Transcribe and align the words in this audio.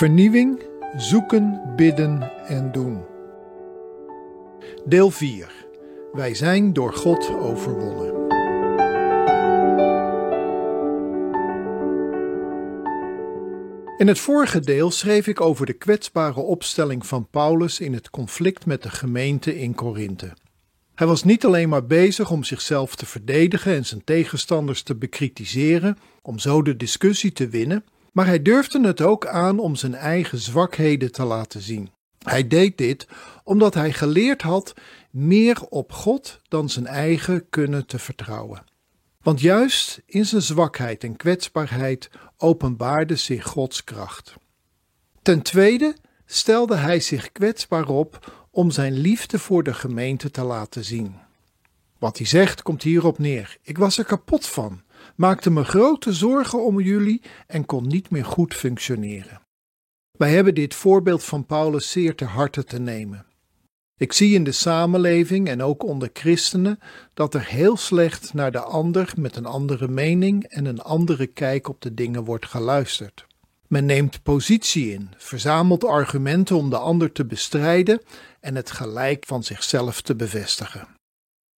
Vernieuwing, 0.00 0.62
zoeken, 0.96 1.62
bidden 1.76 2.32
en 2.46 2.72
doen. 2.72 3.04
Deel 4.84 5.10
4. 5.10 5.52
Wij 6.12 6.34
zijn 6.34 6.72
door 6.72 6.92
God 6.92 7.38
overwonnen. 7.38 8.28
In 13.98 14.08
het 14.08 14.18
vorige 14.18 14.60
deel 14.60 14.90
schreef 14.90 15.26
ik 15.26 15.40
over 15.40 15.66
de 15.66 15.72
kwetsbare 15.72 16.40
opstelling 16.40 17.06
van 17.06 17.28
Paulus 17.30 17.80
in 17.80 17.94
het 17.94 18.10
conflict 18.10 18.66
met 18.66 18.82
de 18.82 18.90
gemeente 18.90 19.58
in 19.58 19.74
Korinthe. 19.74 20.32
Hij 20.94 21.06
was 21.06 21.24
niet 21.24 21.44
alleen 21.44 21.68
maar 21.68 21.86
bezig 21.86 22.30
om 22.30 22.44
zichzelf 22.44 22.96
te 22.96 23.06
verdedigen 23.06 23.74
en 23.74 23.86
zijn 23.86 24.04
tegenstanders 24.04 24.82
te 24.82 24.94
bekritiseren, 24.94 25.98
om 26.22 26.38
zo 26.38 26.62
de 26.62 26.76
discussie 26.76 27.32
te 27.32 27.48
winnen, 27.48 27.84
maar 28.12 28.26
hij 28.26 28.42
durfde 28.42 28.86
het 28.86 29.00
ook 29.00 29.26
aan 29.26 29.58
om 29.58 29.76
zijn 29.76 29.94
eigen 29.94 30.38
zwakheden 30.38 31.12
te 31.12 31.24
laten 31.24 31.60
zien. 31.60 31.90
Hij 32.18 32.48
deed 32.48 32.78
dit 32.78 33.06
omdat 33.44 33.74
hij 33.74 33.92
geleerd 33.92 34.42
had 34.42 34.74
meer 35.10 35.62
op 35.68 35.92
God 35.92 36.40
dan 36.48 36.68
zijn 36.68 36.86
eigen 36.86 37.48
kunnen 37.48 37.86
te 37.86 37.98
vertrouwen. 37.98 38.64
Want 39.22 39.40
juist 39.40 40.02
in 40.06 40.26
zijn 40.26 40.42
zwakheid 40.42 41.04
en 41.04 41.16
kwetsbaarheid 41.16 42.10
openbaarde 42.36 43.16
zich 43.16 43.44
Gods 43.44 43.84
kracht. 43.84 44.34
Ten 45.22 45.42
tweede 45.42 45.96
stelde 46.26 46.76
hij 46.76 47.00
zich 47.00 47.32
kwetsbaar 47.32 47.88
op 47.88 48.32
om 48.50 48.70
zijn 48.70 48.92
liefde 48.92 49.38
voor 49.38 49.62
de 49.62 49.74
gemeente 49.74 50.30
te 50.30 50.42
laten 50.42 50.84
zien. 50.84 51.14
Wat 51.98 52.18
hij 52.18 52.26
zegt 52.26 52.62
komt 52.62 52.82
hierop 52.82 53.18
neer: 53.18 53.56
Ik 53.62 53.78
was 53.78 53.98
er 53.98 54.04
kapot 54.04 54.46
van 54.46 54.82
maakte 55.20 55.50
me 55.50 55.64
grote 55.64 56.12
zorgen 56.12 56.64
om 56.64 56.80
jullie 56.80 57.22
en 57.46 57.66
kon 57.66 57.86
niet 57.86 58.10
meer 58.10 58.24
goed 58.24 58.54
functioneren. 58.54 59.40
Wij 60.18 60.32
hebben 60.32 60.54
dit 60.54 60.74
voorbeeld 60.74 61.24
van 61.24 61.46
Paulus 61.46 61.90
zeer 61.90 62.14
ter 62.14 62.26
harte 62.26 62.64
te 62.64 62.78
nemen. 62.78 63.26
Ik 63.96 64.12
zie 64.12 64.34
in 64.34 64.44
de 64.44 64.52
samenleving 64.52 65.48
en 65.48 65.62
ook 65.62 65.82
onder 65.82 66.10
christenen 66.12 66.78
dat 67.14 67.34
er 67.34 67.46
heel 67.46 67.76
slecht 67.76 68.34
naar 68.34 68.52
de 68.52 68.60
ander 68.60 69.12
met 69.16 69.36
een 69.36 69.46
andere 69.46 69.88
mening 69.88 70.44
en 70.44 70.64
een 70.64 70.80
andere 70.80 71.26
kijk 71.26 71.68
op 71.68 71.80
de 71.80 71.94
dingen 71.94 72.24
wordt 72.24 72.46
geluisterd. 72.46 73.26
Men 73.68 73.86
neemt 73.86 74.22
positie 74.22 74.92
in, 74.92 75.10
verzamelt 75.16 75.84
argumenten 75.84 76.56
om 76.56 76.70
de 76.70 76.78
ander 76.78 77.12
te 77.12 77.24
bestrijden 77.24 78.02
en 78.40 78.54
het 78.54 78.70
gelijk 78.70 79.24
van 79.26 79.42
zichzelf 79.42 80.00
te 80.00 80.14
bevestigen. 80.14 80.88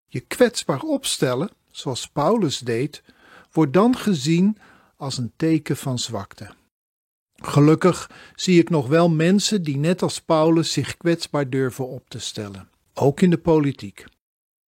Je 0.06 0.20
kwetsbaar 0.20 0.80
opstellen, 0.80 1.50
zoals 1.70 2.08
Paulus 2.08 2.58
deed, 2.58 3.02
wordt 3.52 3.72
dan 3.72 3.96
gezien 3.96 4.58
als 4.96 5.18
een 5.18 5.32
teken 5.36 5.76
van 5.76 5.98
zwakte. 5.98 6.50
Gelukkig 7.34 8.10
zie 8.34 8.60
ik 8.60 8.70
nog 8.70 8.88
wel 8.88 9.10
mensen 9.10 9.62
die 9.62 9.76
net 9.76 10.02
als 10.02 10.20
Paulus 10.20 10.72
zich 10.72 10.96
kwetsbaar 10.96 11.50
durven 11.50 11.88
op 11.88 12.08
te 12.08 12.18
stellen, 12.18 12.68
ook 12.94 13.20
in 13.20 13.30
de 13.30 13.38
politiek. 13.38 14.04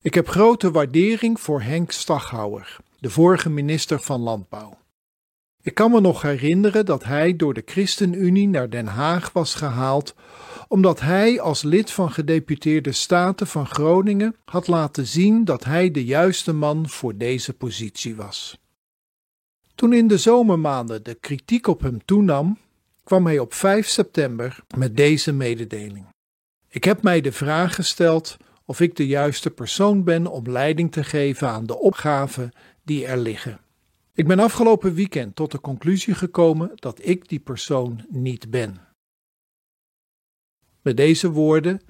Ik 0.02 0.14
heb 0.14 0.28
grote 0.28 0.70
waardering 0.70 1.40
voor 1.40 1.62
Henk 1.62 1.90
Staghouwer, 1.90 2.76
de 2.98 3.10
vorige 3.10 3.50
minister 3.50 4.00
van 4.00 4.20
Landbouw. 4.20 4.78
Ik 5.62 5.74
kan 5.74 5.90
me 5.90 6.00
nog 6.00 6.22
herinneren 6.22 6.86
dat 6.86 7.04
hij 7.04 7.36
door 7.36 7.54
de 7.54 7.62
ChristenUnie 7.66 8.48
naar 8.48 8.70
Den 8.70 8.86
Haag 8.86 9.32
was 9.32 9.54
gehaald 9.54 10.14
omdat 10.68 11.00
hij 11.00 11.40
als 11.40 11.62
lid 11.62 11.90
van 11.90 12.12
gedeputeerde 12.12 12.92
staten 12.92 13.46
van 13.46 13.66
Groningen 13.66 14.36
had 14.44 14.66
laten 14.66 15.06
zien 15.06 15.44
dat 15.44 15.64
hij 15.64 15.90
de 15.90 16.04
juiste 16.04 16.52
man 16.52 16.88
voor 16.88 17.16
deze 17.16 17.52
positie 17.52 18.16
was. 18.16 18.58
Toen 19.84 19.92
in 19.92 20.08
de 20.08 20.18
zomermaanden 20.18 21.02
de 21.02 21.14
kritiek 21.14 21.66
op 21.66 21.80
hem 21.80 22.04
toenam, 22.04 22.58
kwam 23.02 23.26
hij 23.26 23.38
op 23.38 23.54
5 23.54 23.86
september 23.86 24.64
met 24.76 24.96
deze 24.96 25.32
mededeling. 25.32 26.06
Ik 26.68 26.84
heb 26.84 27.02
mij 27.02 27.20
de 27.20 27.32
vraag 27.32 27.74
gesteld 27.74 28.36
of 28.64 28.80
ik 28.80 28.96
de 28.96 29.06
juiste 29.06 29.50
persoon 29.50 30.04
ben 30.04 30.26
om 30.26 30.50
leiding 30.50 30.92
te 30.92 31.04
geven 31.04 31.48
aan 31.48 31.66
de 31.66 31.78
opgaven 31.78 32.52
die 32.82 33.06
er 33.06 33.16
liggen. 33.16 33.60
Ik 34.12 34.26
ben 34.26 34.38
afgelopen 34.38 34.94
weekend 34.94 35.36
tot 35.36 35.50
de 35.50 35.60
conclusie 35.60 36.14
gekomen 36.14 36.70
dat 36.74 37.06
ik 37.06 37.28
die 37.28 37.40
persoon 37.40 38.04
niet 38.08 38.50
ben. 38.50 38.80
Met 40.82 40.96
deze 40.96 41.30
woorden 41.30 41.80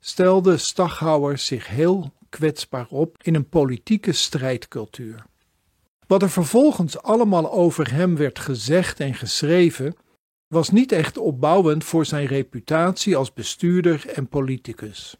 stelde 0.00 0.56
Staghouwer 0.56 1.38
zich 1.38 1.66
heel 1.66 2.12
kwetsbaar 2.28 2.86
op 2.88 3.22
in 3.22 3.34
een 3.34 3.48
politieke 3.48 4.12
strijdcultuur. 4.12 5.24
Wat 6.08 6.22
er 6.22 6.30
vervolgens 6.30 7.02
allemaal 7.02 7.52
over 7.52 7.92
hem 7.92 8.16
werd 8.16 8.38
gezegd 8.38 9.00
en 9.00 9.14
geschreven, 9.14 9.96
was 10.46 10.70
niet 10.70 10.92
echt 10.92 11.18
opbouwend 11.18 11.84
voor 11.84 12.06
zijn 12.06 12.26
reputatie 12.26 13.16
als 13.16 13.32
bestuurder 13.32 14.08
en 14.08 14.28
politicus. 14.28 15.16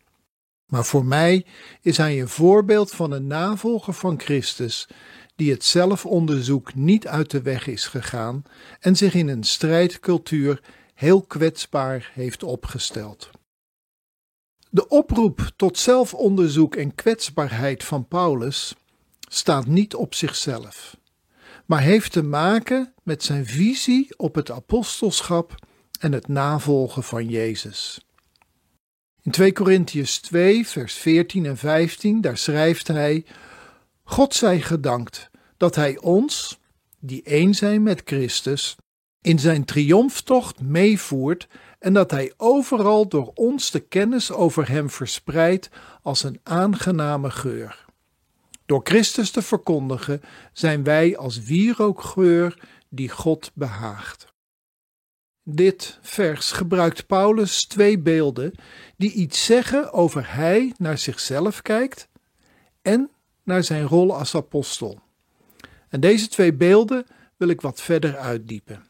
Maar 0.66 0.84
voor 0.84 1.04
mij 1.04 1.46
is 1.82 1.96
hij 1.96 2.20
een 2.20 2.28
voorbeeld 2.28 2.90
van 2.90 3.12
een 3.12 3.26
navolger 3.26 3.92
van 3.92 4.20
Christus, 4.20 4.88
die 5.36 5.50
het 5.50 5.64
zelfonderzoek 5.64 6.74
niet 6.74 7.06
uit 7.06 7.30
de 7.30 7.42
weg 7.42 7.66
is 7.66 7.86
gegaan 7.86 8.42
en 8.80 8.96
zich 8.96 9.14
in 9.14 9.28
een 9.28 9.44
strijdcultuur 9.44 10.62
heel 10.94 11.22
kwetsbaar 11.22 12.10
heeft 12.14 12.42
opgesteld. 12.42 13.30
De 14.70 14.88
oproep 14.88 15.50
tot 15.56 15.78
zelfonderzoek 15.78 16.76
en 16.76 16.94
kwetsbaarheid 16.94 17.84
van 17.84 18.08
Paulus 18.08 18.74
staat 19.28 19.66
niet 19.66 19.94
op 19.94 20.14
zichzelf, 20.14 20.96
maar 21.66 21.80
heeft 21.80 22.12
te 22.12 22.22
maken 22.22 22.94
met 23.02 23.22
zijn 23.22 23.46
visie 23.46 24.14
op 24.16 24.34
het 24.34 24.50
apostelschap 24.50 25.54
en 26.00 26.12
het 26.12 26.28
navolgen 26.28 27.02
van 27.02 27.28
Jezus. 27.28 28.00
In 29.22 29.30
2 29.30 29.52
Korintiërs 29.52 30.18
2, 30.18 30.66
vers 30.66 30.94
14 30.94 31.46
en 31.46 31.56
15, 31.56 32.20
daar 32.20 32.38
schrijft 32.38 32.88
hij: 32.88 33.24
God 34.02 34.34
zij 34.34 34.60
gedankt 34.60 35.30
dat 35.56 35.74
Hij 35.74 35.98
ons, 35.98 36.58
die 36.98 37.22
één 37.22 37.54
zijn 37.54 37.82
met 37.82 38.02
Christus, 38.04 38.76
in 39.20 39.38
zijn 39.38 39.64
triomftocht 39.64 40.60
meevoert 40.60 41.48
en 41.78 41.92
dat 41.92 42.10
Hij 42.10 42.32
overal 42.36 43.08
door 43.08 43.30
ons 43.34 43.70
de 43.70 43.80
kennis 43.80 44.32
over 44.32 44.68
Hem 44.68 44.90
verspreidt 44.90 45.70
als 46.02 46.22
een 46.22 46.40
aangename 46.42 47.30
geur. 47.30 47.86
Door 48.68 48.80
Christus 48.84 49.30
te 49.30 49.42
verkondigen 49.42 50.20
zijn 50.52 50.84
wij 50.84 51.16
als 51.16 51.42
wierookgeur 51.42 52.58
die 52.88 53.08
God 53.08 53.50
behaagt. 53.54 54.32
Dit 55.42 55.98
vers 56.02 56.52
gebruikt 56.52 57.06
Paulus 57.06 57.64
twee 57.64 57.98
beelden 57.98 58.54
die 58.96 59.12
iets 59.12 59.44
zeggen 59.44 59.92
over 59.92 60.34
hij 60.34 60.74
naar 60.76 60.98
zichzelf 60.98 61.62
kijkt 61.62 62.08
en 62.82 63.10
naar 63.42 63.64
zijn 63.64 63.86
rol 63.86 64.16
als 64.16 64.34
apostel. 64.34 65.00
En 65.88 66.00
deze 66.00 66.28
twee 66.28 66.54
beelden 66.54 67.06
wil 67.36 67.48
ik 67.48 67.60
wat 67.60 67.80
verder 67.80 68.16
uitdiepen. 68.16 68.86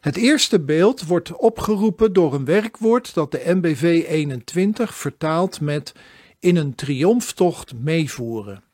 Het 0.00 0.16
eerste 0.16 0.60
beeld 0.60 1.06
wordt 1.06 1.32
opgeroepen 1.32 2.12
door 2.12 2.34
een 2.34 2.44
werkwoord 2.44 3.14
dat 3.14 3.30
de 3.30 3.42
MBV 3.44 4.04
21 4.08 4.94
vertaalt 4.94 5.60
met 5.60 5.92
in 6.38 6.56
een 6.56 6.74
triomftocht 6.74 7.74
meevoeren. 7.74 8.64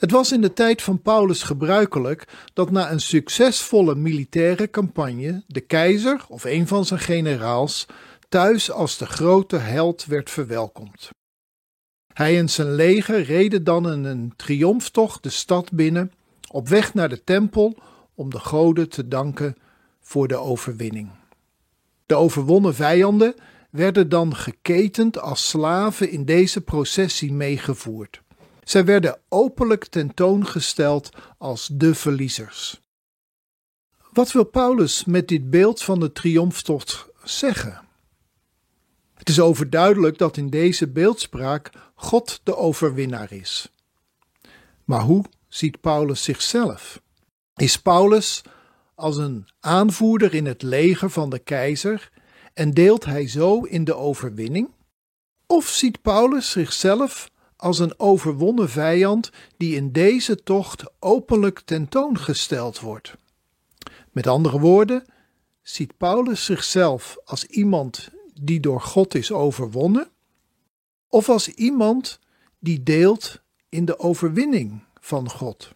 Het 0.00 0.10
was 0.10 0.32
in 0.32 0.40
de 0.40 0.52
tijd 0.52 0.82
van 0.82 1.02
Paulus 1.02 1.42
gebruikelijk 1.42 2.24
dat 2.52 2.70
na 2.70 2.90
een 2.90 3.00
succesvolle 3.00 3.94
militaire 3.94 4.70
campagne 4.70 5.42
de 5.46 5.60
keizer 5.60 6.24
of 6.28 6.44
een 6.44 6.66
van 6.66 6.84
zijn 6.84 7.00
generaals 7.00 7.86
thuis 8.28 8.70
als 8.70 8.98
de 8.98 9.06
grote 9.06 9.56
held 9.56 10.04
werd 10.04 10.30
verwelkomd. 10.30 11.08
Hij 12.12 12.38
en 12.38 12.48
zijn 12.48 12.74
leger 12.74 13.22
reden 13.22 13.64
dan 13.64 13.92
in 13.92 14.04
een 14.04 14.32
triomftocht 14.36 15.22
de 15.22 15.30
stad 15.30 15.72
binnen, 15.72 16.12
op 16.50 16.68
weg 16.68 16.94
naar 16.94 17.08
de 17.08 17.24
tempel 17.24 17.76
om 18.14 18.30
de 18.30 18.38
goden 18.38 18.88
te 18.88 19.08
danken 19.08 19.56
voor 20.00 20.28
de 20.28 20.36
overwinning. 20.36 21.10
De 22.06 22.14
overwonnen 22.14 22.74
vijanden 22.74 23.34
werden 23.70 24.08
dan 24.08 24.36
geketend 24.36 25.18
als 25.18 25.48
slaven 25.48 26.10
in 26.10 26.24
deze 26.24 26.60
processie 26.60 27.32
meegevoerd. 27.32 28.22
Zij 28.70 28.84
werden 28.84 29.20
openlijk 29.28 29.84
tentoongesteld 29.84 31.10
als 31.38 31.68
de 31.72 31.94
verliezers. 31.94 32.80
Wat 34.12 34.32
wil 34.32 34.44
Paulus 34.44 35.04
met 35.04 35.28
dit 35.28 35.50
beeld 35.50 35.82
van 35.82 36.00
de 36.00 36.12
triomftocht 36.12 37.06
zeggen? 37.24 37.80
Het 39.14 39.28
is 39.28 39.40
overduidelijk 39.40 40.18
dat 40.18 40.36
in 40.36 40.50
deze 40.50 40.88
beeldspraak 40.88 41.70
God 41.94 42.40
de 42.42 42.56
overwinnaar 42.56 43.32
is. 43.32 43.72
Maar 44.84 45.02
hoe 45.02 45.24
ziet 45.48 45.80
Paulus 45.80 46.24
zichzelf? 46.24 47.02
Is 47.54 47.76
Paulus 47.76 48.42
als 48.94 49.16
een 49.16 49.48
aanvoerder 49.60 50.34
in 50.34 50.46
het 50.46 50.62
leger 50.62 51.10
van 51.10 51.30
de 51.30 51.38
keizer 51.38 52.10
en 52.54 52.70
deelt 52.70 53.04
hij 53.04 53.28
zo 53.28 53.62
in 53.62 53.84
de 53.84 53.94
overwinning? 53.94 54.70
Of 55.46 55.68
ziet 55.68 56.02
Paulus 56.02 56.50
zichzelf 56.50 57.30
als 57.60 57.78
een 57.78 57.98
overwonnen 57.98 58.68
vijand 58.68 59.30
die 59.56 59.76
in 59.76 59.92
deze 59.92 60.42
tocht 60.42 60.84
openlijk 60.98 61.60
tentoongesteld 61.60 62.80
wordt. 62.80 63.14
Met 64.12 64.26
andere 64.26 64.60
woorden, 64.60 65.04
ziet 65.62 65.96
Paulus 65.96 66.44
zichzelf 66.44 67.16
als 67.24 67.44
iemand 67.44 68.10
die 68.40 68.60
door 68.60 68.80
God 68.80 69.14
is 69.14 69.32
overwonnen, 69.32 70.10
of 71.08 71.28
als 71.28 71.48
iemand 71.48 72.18
die 72.58 72.82
deelt 72.82 73.40
in 73.68 73.84
de 73.84 73.98
overwinning 73.98 74.82
van 75.00 75.30
God? 75.30 75.70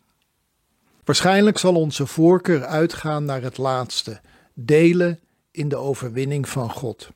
Waarschijnlijk 1.04 1.58
zal 1.58 1.74
onze 1.74 2.06
voorkeur 2.06 2.64
uitgaan 2.64 3.24
naar 3.24 3.42
het 3.42 3.58
laatste: 3.58 4.20
delen 4.54 5.20
in 5.50 5.68
de 5.68 5.76
overwinning 5.76 6.48
van 6.48 6.70
God. 6.70 7.10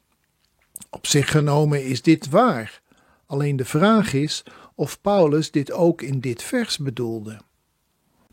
Op 0.91 1.07
zich 1.07 1.31
genomen 1.31 1.85
is 1.85 2.03
dit 2.03 2.29
waar. 2.29 2.81
Alleen 3.29 3.57
de 3.57 3.65
vraag 3.65 4.13
is 4.13 4.43
of 4.75 5.01
Paulus 5.01 5.51
dit 5.51 5.73
ook 5.73 6.03
in 6.03 6.21
dit 6.21 6.43
vers 6.43 6.79
bedoelde. 6.79 7.41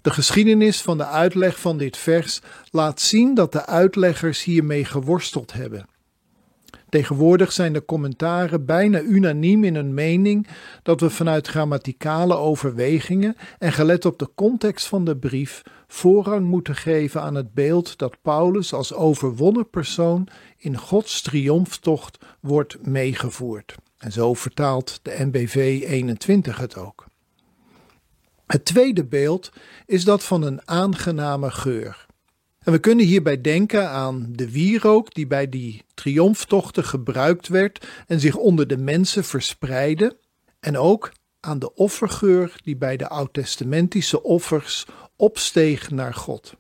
De 0.01 0.09
geschiedenis 0.09 0.81
van 0.81 0.97
de 0.97 1.05
uitleg 1.05 1.59
van 1.59 1.77
dit 1.77 1.97
vers 1.97 2.41
laat 2.71 3.01
zien 3.01 3.33
dat 3.33 3.51
de 3.51 3.65
uitleggers 3.65 4.43
hiermee 4.43 4.85
geworsteld 4.85 5.53
hebben. 5.53 5.85
Tegenwoordig 6.89 7.51
zijn 7.51 7.73
de 7.73 7.85
commentaren 7.85 8.65
bijna 8.65 9.01
unaniem 9.01 9.63
in 9.63 9.75
hun 9.75 9.93
mening 9.93 10.47
dat 10.83 10.99
we 10.99 11.09
vanuit 11.09 11.47
grammaticale 11.47 12.35
overwegingen 12.35 13.35
en 13.59 13.71
gelet 13.71 14.05
op 14.05 14.19
de 14.19 14.29
context 14.35 14.87
van 14.87 15.05
de 15.05 15.17
brief 15.17 15.61
voorrang 15.87 16.45
moeten 16.45 16.75
geven 16.75 17.21
aan 17.21 17.35
het 17.35 17.53
beeld 17.53 17.97
dat 17.97 18.21
Paulus 18.21 18.73
als 18.73 18.93
overwonnen 18.93 19.69
persoon 19.69 20.27
in 20.57 20.77
Gods 20.77 21.21
triomftocht 21.21 22.17
wordt 22.39 22.85
meegevoerd. 22.85 23.75
En 24.05 24.11
zo 24.11 24.33
vertaalt 24.33 24.99
de 25.01 25.15
NBV 25.17 25.83
21 25.87 26.57
het 26.57 26.77
ook. 26.77 27.05
Het 28.45 28.65
tweede 28.65 29.05
beeld 29.05 29.51
is 29.85 30.03
dat 30.03 30.23
van 30.23 30.41
een 30.41 30.67
aangename 30.67 31.51
geur. 31.51 32.05
En 32.59 32.71
we 32.71 32.79
kunnen 32.79 33.05
hierbij 33.05 33.41
denken 33.41 33.89
aan 33.89 34.27
de 34.31 34.51
wierook 34.51 35.13
die 35.13 35.27
bij 35.27 35.49
die 35.49 35.83
triomftochten 35.93 36.83
gebruikt 36.83 37.47
werd 37.47 37.87
en 38.07 38.19
zich 38.19 38.35
onder 38.35 38.67
de 38.67 38.77
mensen 38.77 39.23
verspreidde, 39.23 40.17
en 40.59 40.77
ook 40.77 41.13
aan 41.39 41.59
de 41.59 41.73
offergeur 41.73 42.59
die 42.63 42.77
bij 42.77 42.97
de 42.97 43.09
oud-testamentische 43.09 44.23
offers 44.23 44.85
opsteeg 45.15 45.91
naar 45.91 46.13
God. 46.13 46.55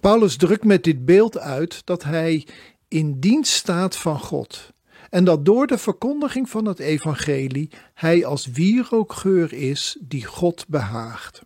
Paulus 0.00 0.36
drukt 0.36 0.64
met 0.64 0.84
dit 0.84 1.04
beeld 1.04 1.38
uit 1.38 1.86
dat 1.86 2.02
hij 2.02 2.46
in 2.88 3.20
dienst 3.20 3.52
staat 3.52 3.96
van 3.96 4.18
God 4.18 4.71
en 5.12 5.24
dat 5.24 5.44
door 5.44 5.66
de 5.66 5.78
verkondiging 5.78 6.50
van 6.50 6.64
het 6.64 6.78
evangelie 6.78 7.70
hij 7.94 8.24
als 8.24 8.46
wierookgeur 8.46 9.52
is 9.52 9.96
die 10.00 10.24
God 10.24 10.64
behaagt. 10.68 11.42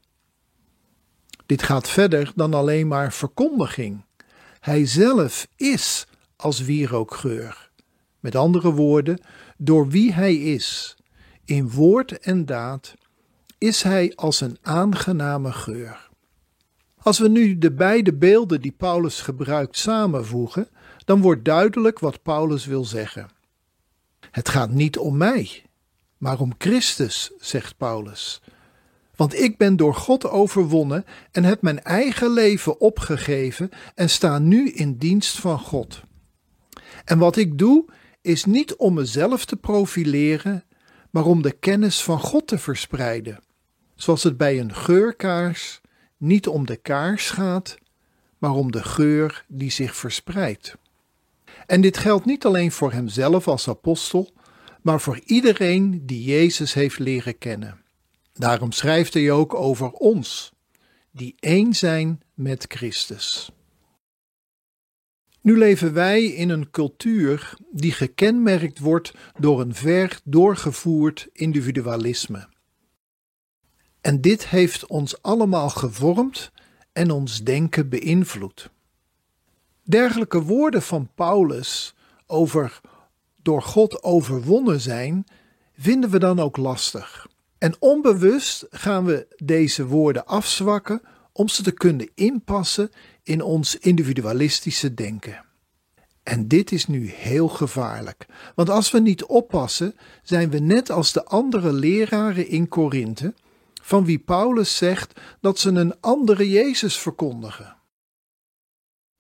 Dit 1.47 1.63
gaat 1.63 1.89
verder 1.89 2.33
dan 2.35 2.55
alleen 2.55 2.89
maar 2.89 3.13
verkondiging. 3.13 4.05
Hij 4.61 4.87
zelf 4.87 5.47
is 5.57 6.07
als 6.37 6.61
wierookgeur. 6.61 7.71
Met 8.21 8.37
andere 8.37 8.73
woorden, 8.73 9.21
door 9.57 9.89
wie 9.89 10.13
hij 10.13 10.35
is, 10.35 10.97
in 11.45 11.71
woord 11.71 12.19
en 12.19 12.47
daad, 12.47 12.95
is 13.59 13.83
hij 13.83 14.13
als 14.15 14.41
een 14.41 14.59
aangename 14.63 15.53
geur. 15.53 16.09
Als 16.97 17.19
we 17.19 17.29
nu 17.29 17.59
de 17.59 17.73
beide 17.73 18.15
beelden 18.15 18.61
die 18.61 18.75
Paulus 18.77 19.21
gebruikt 19.21 19.79
samenvoegen, 19.79 20.69
dan 21.05 21.21
wordt 21.21 21.45
duidelijk 21.45 21.99
wat 21.99 22.23
Paulus 22.23 22.67
wil 22.67 22.85
zeggen. 22.85 23.35
Het 24.37 24.49
gaat 24.49 24.71
niet 24.71 24.99
om 24.99 25.17
mij, 25.17 25.63
maar 26.17 26.41
om 26.41 26.55
Christus, 26.59 27.33
zegt 27.39 27.77
Paulus. 27.77 28.43
Want 29.15 29.35
ik 29.35 29.57
ben 29.57 29.77
door 29.77 29.95
God 29.95 30.29
overwonnen 30.29 31.05
en 31.33 31.45
heb 31.45 31.63
mijn 31.63 31.83
eigen 31.83 32.31
leven 32.31 32.81
opgegeven 32.81 33.71
en 33.95 34.11
sta 34.11 34.39
nu 34.39 34.71
in 34.71 34.97
dienst 34.97 35.39
van 35.39 35.59
God. 35.59 36.03
En 37.05 37.19
wat 37.19 37.37
ik 37.37 37.59
doe, 37.59 37.85
is 38.21 38.45
niet 38.45 38.75
om 38.75 38.95
mezelf 38.95 39.45
te 39.45 39.57
profileren, 39.57 40.65
maar 41.11 41.25
om 41.25 41.43
de 41.43 41.53
kennis 41.53 42.03
van 42.03 42.21
God 42.21 42.47
te 42.47 42.59
verspreiden. 42.59 43.41
Zoals 43.95 44.23
het 44.23 44.37
bij 44.37 44.61
een 44.61 44.75
geurkaars 44.75 45.81
niet 46.17 46.49
om 46.49 46.67
de 46.67 46.77
kaars 46.77 47.31
gaat, 47.31 47.79
maar 48.39 48.53
om 48.53 48.73
de 48.73 48.83
geur 48.83 49.45
die 49.49 49.71
zich 49.71 49.97
verspreidt. 49.97 50.77
En 51.67 51.81
dit 51.81 51.97
geldt 51.97 52.25
niet 52.25 52.45
alleen 52.45 52.73
voor 52.73 52.93
hemzelf 52.93 53.49
als 53.49 53.69
apostel, 53.69 54.31
maar 54.83 55.01
voor 55.01 55.21
iedereen 55.25 56.07
die 56.07 56.23
Jezus 56.23 56.75
heeft 56.75 56.99
leren 56.99 57.39
kennen. 57.39 57.81
Daarom 58.33 58.73
schrijft 58.73 59.15
hij 59.15 59.31
ook 59.31 59.55
over 59.55 59.91
ons, 59.91 60.53
die 61.11 61.35
één 61.39 61.75
zijn 61.75 62.21
met 62.35 62.65
Christus. 62.69 63.51
Nu 65.41 65.59
leven 65.59 65.93
wij 65.93 66.25
in 66.25 66.49
een 66.49 66.71
cultuur 66.71 67.55
die 67.71 67.93
gekenmerkt 67.93 68.79
wordt 68.79 69.13
door 69.39 69.61
een 69.61 69.75
ver 69.75 70.21
doorgevoerd 70.25 71.29
individualisme. 71.33 72.49
En 74.01 74.21
dit 74.21 74.49
heeft 74.49 74.87
ons 74.87 75.23
allemaal 75.23 75.69
gevormd 75.69 76.53
en 76.93 77.11
ons 77.11 77.43
denken 77.43 77.89
beïnvloed. 77.89 78.71
Dergelijke 79.89 80.43
woorden 80.43 80.83
van 80.83 81.09
Paulus 81.15 81.95
over 82.27 82.81
door 83.43 83.63
God 83.63 84.03
overwonnen 84.03 84.81
zijn, 84.81 85.27
vinden 85.77 86.11
we 86.11 86.19
dan 86.19 86.41
ook 86.41 86.57
lastig. 86.57 87.27
En 87.59 87.77
onbewust 87.79 88.67
gaan 88.71 89.05
we 89.05 89.27
deze 89.37 89.87
woorden 89.87 90.27
afzwakken 90.27 91.03
om 91.33 91.49
ze 91.49 91.63
te 91.63 91.73
kunnen 91.73 92.11
inpassen 92.15 92.91
in 93.23 93.43
ons 93.43 93.77
individualistische 93.77 94.95
denken. 94.95 95.45
En 96.23 96.49
dit 96.49 96.73
is 96.73 96.87
nu 96.87 97.11
heel 97.11 97.49
gevaarlijk, 97.49 98.27
want 98.55 98.71
als 98.71 98.91
we 98.91 99.01
niet 99.01 99.25
oppassen, 99.25 99.95
zijn 100.23 100.51
we 100.51 100.59
net 100.59 100.91
als 100.91 101.13
de 101.13 101.25
andere 101.25 101.73
leraren 101.73 102.49
in 102.49 102.69
Korinthe, 102.69 103.35
van 103.83 104.05
wie 104.05 104.19
Paulus 104.19 104.77
zegt 104.77 105.21
dat 105.41 105.59
ze 105.59 105.71
een 105.71 106.01
andere 106.01 106.51
Jezus 106.51 106.99
verkondigen. 106.99 107.76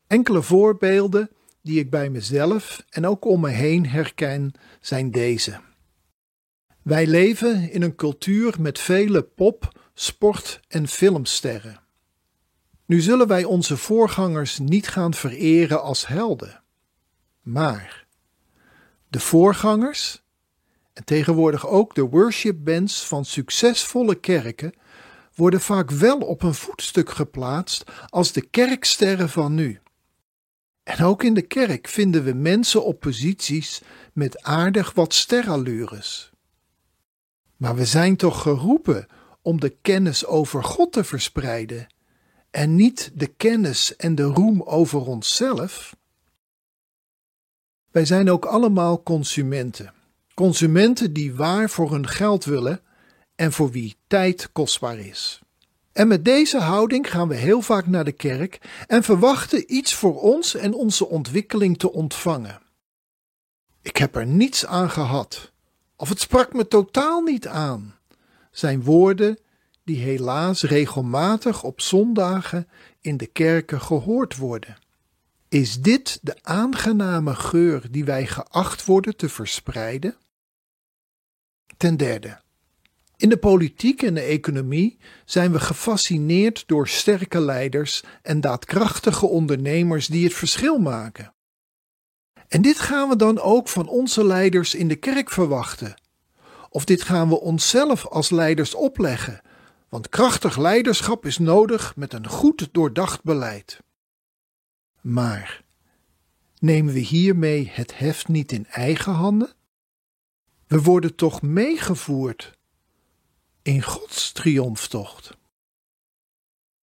Enkele 0.06 0.42
voorbeelden 0.42 1.30
die 1.62 1.78
ik 1.78 1.90
bij 1.90 2.10
mezelf 2.10 2.84
en 2.88 3.06
ook 3.06 3.24
om 3.24 3.40
me 3.40 3.50
heen 3.50 3.86
herken, 3.86 4.52
zijn 4.80 5.10
deze. 5.10 5.60
Wij 6.82 7.06
leven 7.06 7.70
in 7.70 7.82
een 7.82 7.94
cultuur 7.94 8.54
met 8.60 8.78
vele 8.78 9.22
pop, 9.22 9.80
sport 9.94 10.60
en 10.68 10.88
filmsterren. 10.88 11.80
Nu 12.86 13.00
zullen 13.00 13.26
wij 13.26 13.44
onze 13.44 13.76
voorgangers 13.76 14.58
niet 14.58 14.88
gaan 14.88 15.14
vereren 15.14 15.82
als 15.82 16.06
helden. 16.06 16.62
Maar 17.42 18.06
de 19.08 19.20
voorgangers 19.20 20.22
en 20.92 21.04
tegenwoordig 21.04 21.66
ook 21.66 21.94
de 21.94 22.02
worshipbands 22.02 23.06
van 23.06 23.24
succesvolle 23.24 24.14
kerken 24.14 24.74
worden 25.34 25.60
vaak 25.60 25.90
wel 25.90 26.18
op 26.18 26.42
een 26.42 26.54
voetstuk 26.54 27.10
geplaatst 27.10 27.84
als 28.08 28.32
de 28.32 28.40
kerksterren 28.40 29.28
van 29.28 29.54
nu. 29.54 29.80
En 30.86 31.04
ook 31.04 31.22
in 31.22 31.34
de 31.34 31.42
kerk 31.42 31.88
vinden 31.88 32.24
we 32.24 32.32
mensen 32.32 32.84
op 32.84 33.00
posities 33.00 33.82
met 34.12 34.42
aardig 34.42 34.92
wat 34.92 35.14
sterallures. 35.14 36.30
Maar 37.56 37.74
we 37.74 37.84
zijn 37.84 38.16
toch 38.16 38.42
geroepen 38.42 39.06
om 39.42 39.60
de 39.60 39.76
kennis 39.82 40.26
over 40.26 40.64
God 40.64 40.92
te 40.92 41.04
verspreiden 41.04 41.86
en 42.50 42.74
niet 42.74 43.10
de 43.14 43.26
kennis 43.26 43.96
en 43.96 44.14
de 44.14 44.22
roem 44.22 44.62
over 44.62 45.06
onszelf? 45.06 45.96
Wij 47.90 48.04
zijn 48.04 48.30
ook 48.30 48.44
allemaal 48.44 49.02
consumenten. 49.02 49.94
Consumenten 50.34 51.12
die 51.12 51.34
waar 51.34 51.70
voor 51.70 51.92
hun 51.92 52.08
geld 52.08 52.44
willen 52.44 52.80
en 53.34 53.52
voor 53.52 53.70
wie 53.70 53.96
tijd 54.06 54.52
kostbaar 54.52 54.98
is. 54.98 55.40
En 55.96 56.08
met 56.08 56.24
deze 56.24 56.58
houding 56.58 57.10
gaan 57.10 57.28
we 57.28 57.34
heel 57.34 57.60
vaak 57.60 57.86
naar 57.86 58.04
de 58.04 58.12
kerk 58.12 58.60
en 58.86 59.02
verwachten 59.02 59.74
iets 59.74 59.94
voor 59.94 60.20
ons 60.20 60.54
en 60.54 60.74
onze 60.74 61.06
ontwikkeling 61.06 61.78
te 61.78 61.92
ontvangen. 61.92 62.62
Ik 63.82 63.96
heb 63.96 64.16
er 64.16 64.26
niets 64.26 64.66
aan 64.66 64.90
gehad, 64.90 65.52
of 65.96 66.08
het 66.08 66.20
sprak 66.20 66.52
me 66.52 66.68
totaal 66.68 67.22
niet 67.22 67.46
aan, 67.46 67.94
zijn 68.50 68.82
woorden 68.82 69.38
die 69.84 69.96
helaas 69.96 70.62
regelmatig 70.62 71.62
op 71.62 71.80
zondagen 71.80 72.68
in 73.00 73.16
de 73.16 73.26
kerken 73.26 73.80
gehoord 73.80 74.36
worden. 74.36 74.76
Is 75.48 75.80
dit 75.80 76.18
de 76.22 76.36
aangename 76.42 77.34
geur 77.34 77.90
die 77.90 78.04
wij 78.04 78.26
geacht 78.26 78.84
worden 78.84 79.16
te 79.16 79.28
verspreiden? 79.28 80.16
Ten 81.76 81.96
derde, 81.96 82.40
in 83.16 83.28
de 83.28 83.36
politiek 83.36 84.02
en 84.02 84.14
de 84.14 84.20
economie 84.20 84.98
zijn 85.24 85.52
we 85.52 85.60
gefascineerd 85.60 86.62
door 86.66 86.88
sterke 86.88 87.40
leiders 87.40 88.02
en 88.22 88.40
daadkrachtige 88.40 89.26
ondernemers 89.26 90.06
die 90.06 90.24
het 90.24 90.34
verschil 90.34 90.78
maken. 90.78 91.34
En 92.48 92.62
dit 92.62 92.78
gaan 92.78 93.08
we 93.08 93.16
dan 93.16 93.40
ook 93.40 93.68
van 93.68 93.88
onze 93.88 94.24
leiders 94.24 94.74
in 94.74 94.88
de 94.88 94.96
kerk 94.96 95.30
verwachten. 95.30 96.00
Of 96.70 96.84
dit 96.84 97.02
gaan 97.02 97.28
we 97.28 97.40
onszelf 97.40 98.06
als 98.06 98.30
leiders 98.30 98.74
opleggen, 98.74 99.40
want 99.88 100.08
krachtig 100.08 100.56
leiderschap 100.56 101.26
is 101.26 101.38
nodig 101.38 101.96
met 101.96 102.12
een 102.12 102.28
goed 102.28 102.68
doordacht 102.72 103.22
beleid. 103.22 103.80
Maar 105.00 105.64
Nemen 106.58 106.94
we 106.94 107.00
hiermee 107.00 107.70
het 107.72 107.98
heft 107.98 108.28
niet 108.28 108.52
in 108.52 108.66
eigen 108.66 109.12
handen? 109.12 109.52
We 110.66 110.82
worden 110.82 111.14
toch 111.14 111.42
meegevoerd 111.42 112.55
in 113.66 113.82
Gods 113.82 114.32
triomftocht. 114.32 115.36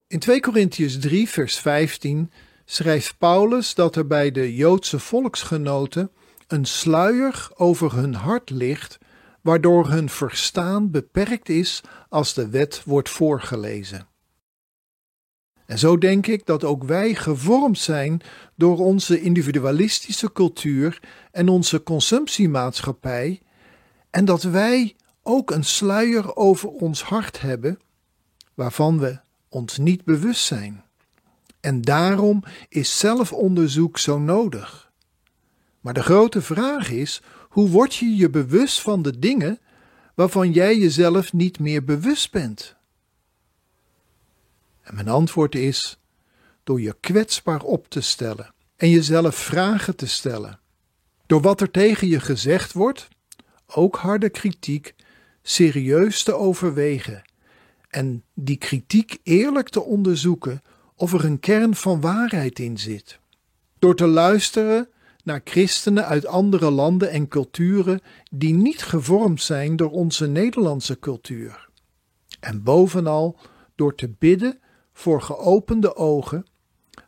In 0.07 0.19
2 0.19 0.39
Korintiërs 0.39 0.99
3, 0.99 1.29
vers 1.29 1.57
15 1.57 2.31
schrijft 2.65 3.17
Paulus 3.17 3.75
dat 3.75 3.95
er 3.95 4.07
bij 4.07 4.31
de 4.31 4.55
Joodse 4.55 4.99
volksgenoten 4.99 6.11
een 6.47 6.65
sluier 6.65 7.49
over 7.55 7.93
hun 7.93 8.13
hart 8.13 8.49
ligt, 8.49 8.97
waardoor 9.41 9.89
hun 9.89 10.09
verstaan 10.09 10.91
beperkt 10.91 11.49
is 11.49 11.81
als 12.09 12.33
de 12.33 12.49
wet 12.49 12.83
wordt 12.85 13.09
voorgelezen. 13.09 14.07
En 15.65 15.79
zo 15.79 15.97
denk 15.97 16.27
ik 16.27 16.45
dat 16.45 16.63
ook 16.63 16.83
wij 16.83 17.15
gevormd 17.15 17.79
zijn 17.79 18.21
door 18.55 18.77
onze 18.77 19.21
individualistische 19.21 20.31
cultuur 20.31 20.99
en 21.31 21.49
onze 21.49 21.83
consumptiemaatschappij, 21.83 23.41
en 24.09 24.25
dat 24.25 24.43
wij 24.43 24.95
ook 25.23 25.51
een 25.51 25.63
sluier 25.63 26.35
over 26.35 26.69
ons 26.69 27.03
hart 27.03 27.41
hebben, 27.41 27.79
waarvan 28.53 28.99
we 28.99 29.19
ons 29.49 29.77
niet 29.77 30.03
bewust 30.03 30.45
zijn. 30.45 30.83
En 31.59 31.81
daarom 31.81 32.43
is 32.69 32.99
zelfonderzoek 32.99 33.97
zo 33.97 34.19
nodig. 34.19 34.91
Maar 35.79 35.93
de 35.93 36.03
grote 36.03 36.41
vraag 36.41 36.89
is: 36.89 37.21
hoe 37.49 37.69
word 37.69 37.95
je 37.95 38.15
je 38.15 38.29
bewust 38.29 38.81
van 38.81 39.01
de 39.01 39.19
dingen 39.19 39.59
waarvan 40.15 40.51
jij 40.51 40.77
jezelf 40.77 41.33
niet 41.33 41.59
meer 41.59 41.83
bewust 41.83 42.31
bent? 42.31 42.75
En 44.81 44.95
mijn 44.95 45.09
antwoord 45.09 45.55
is: 45.55 45.99
door 46.63 46.81
je 46.81 46.95
kwetsbaar 46.99 47.61
op 47.61 47.89
te 47.89 48.01
stellen 48.01 48.53
en 48.75 48.89
jezelf 48.89 49.35
vragen 49.35 49.95
te 49.95 50.07
stellen. 50.07 50.59
Door 51.25 51.41
wat 51.41 51.61
er 51.61 51.71
tegen 51.71 52.07
je 52.07 52.19
gezegd 52.19 52.73
wordt, 52.73 53.07
ook 53.65 53.95
harde 53.95 54.29
kritiek, 54.29 54.95
serieus 55.43 56.23
te 56.23 56.33
overwegen 56.33 57.21
en 57.89 58.23
die 58.33 58.57
kritiek 58.57 59.17
eerlijk 59.23 59.69
te 59.69 59.81
onderzoeken 59.81 60.61
of 60.95 61.13
er 61.13 61.25
een 61.25 61.39
kern 61.39 61.75
van 61.75 62.01
waarheid 62.01 62.59
in 62.59 62.77
zit. 62.77 63.19
Door 63.79 63.95
te 63.95 64.07
luisteren 64.07 64.89
naar 65.23 65.41
christenen 65.43 66.05
uit 66.05 66.25
andere 66.25 66.71
landen 66.71 67.09
en 67.09 67.27
culturen 67.27 68.01
die 68.31 68.53
niet 68.53 68.83
gevormd 68.83 69.41
zijn 69.41 69.75
door 69.75 69.91
onze 69.91 70.27
Nederlandse 70.27 70.99
cultuur. 70.99 71.69
En 72.39 72.63
bovenal 72.63 73.39
door 73.75 73.95
te 73.95 74.09
bidden 74.19 74.59
voor 74.93 75.21
geopende 75.21 75.95
ogen, 75.95 76.45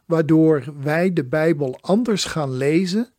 waardoor 0.05 0.63
wij 0.81 1.13
de 1.13 1.25
Bijbel 1.25 1.77
anders 1.81 2.25
gaan 2.25 2.51
lezen 2.51 3.09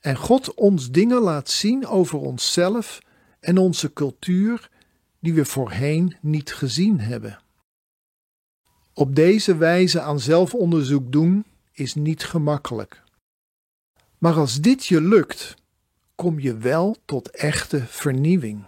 en 0.00 0.16
God 0.16 0.54
ons 0.54 0.90
dingen 0.90 1.20
laat 1.20 1.50
zien 1.50 1.86
over 1.86 2.18
onszelf 2.18 2.98
en 3.40 3.58
onze 3.58 3.92
cultuur 3.92 4.70
die 5.20 5.34
we 5.34 5.44
voorheen 5.44 6.16
niet 6.20 6.52
gezien 6.54 7.00
hebben. 7.00 7.38
Op 8.94 9.14
deze 9.14 9.56
wijze 9.56 10.00
aan 10.00 10.20
zelfonderzoek 10.20 11.12
doen 11.12 11.44
is 11.72 11.94
niet 11.94 12.24
gemakkelijk. 12.24 13.02
Maar 14.18 14.34
als 14.34 14.60
dit 14.60 14.86
je 14.86 15.00
lukt, 15.00 15.54
kom 16.14 16.40
je 16.40 16.56
wel 16.56 16.96
tot 17.04 17.30
echte 17.30 17.86
vernieuwing. 17.86 18.64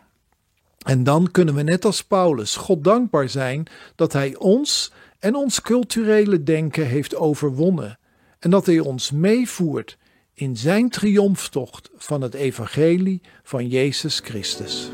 En 0.78 1.04
dan 1.04 1.30
kunnen 1.30 1.54
we 1.54 1.62
net 1.62 1.84
als 1.84 2.04
Paulus 2.04 2.56
God 2.56 2.84
dankbaar 2.84 3.28
zijn 3.28 3.66
dat 3.94 4.12
Hij 4.12 4.36
ons 4.36 4.92
en 5.18 5.34
ons 5.34 5.60
culturele 5.60 6.42
denken 6.42 6.86
heeft 6.86 7.14
overwonnen 7.14 7.98
en 8.38 8.50
dat 8.50 8.66
Hij 8.66 8.78
ons 8.78 9.10
meevoert 9.10 9.98
in 10.40 10.56
Zijn 10.56 10.88
triomftocht 10.88 11.90
van 11.96 12.22
het 12.22 12.34
Evangelie 12.34 13.20
van 13.42 13.68
Jezus 13.68 14.20
Christus. 14.20 14.90